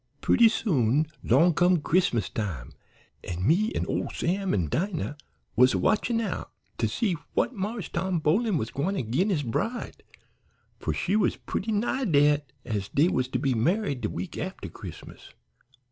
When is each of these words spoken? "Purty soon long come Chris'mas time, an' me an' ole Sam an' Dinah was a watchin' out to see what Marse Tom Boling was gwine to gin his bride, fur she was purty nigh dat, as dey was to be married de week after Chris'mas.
"Purty 0.19 0.49
soon 0.49 1.05
long 1.23 1.53
come 1.53 1.77
Chris'mas 1.79 2.27
time, 2.33 2.71
an' 3.23 3.45
me 3.45 3.71
an' 3.75 3.85
ole 3.85 4.09
Sam 4.11 4.51
an' 4.51 4.67
Dinah 4.67 5.15
was 5.55 5.75
a 5.75 5.77
watchin' 5.77 6.19
out 6.19 6.51
to 6.79 6.87
see 6.87 7.17
what 7.35 7.53
Marse 7.53 7.87
Tom 7.87 8.17
Boling 8.17 8.57
was 8.57 8.71
gwine 8.71 8.95
to 8.95 9.03
gin 9.03 9.29
his 9.29 9.43
bride, 9.43 10.01
fur 10.79 10.91
she 10.93 11.15
was 11.15 11.35
purty 11.35 11.71
nigh 11.71 12.05
dat, 12.05 12.51
as 12.65 12.89
dey 12.89 13.09
was 13.09 13.27
to 13.27 13.37
be 13.37 13.53
married 13.53 14.01
de 14.01 14.09
week 14.09 14.39
after 14.39 14.69
Chris'mas. 14.69 15.33